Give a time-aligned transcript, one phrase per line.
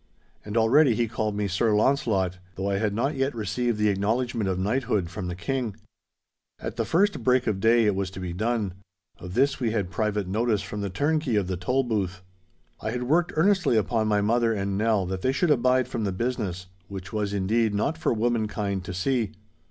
[0.43, 4.49] And already he called me Sir Launcelot, though I had not yet received the acknowledgment
[4.49, 5.75] of knighthood from the King.
[6.59, 8.73] At the first break of day it was to be done.
[9.19, 12.23] Of this we had private notice from the turnkey of the Tolbooth.
[12.81, 16.11] I had worked earnestly upon my mother and Nell that they should abide from the
[16.11, 19.33] business—which was, indeed, not for womankind to see.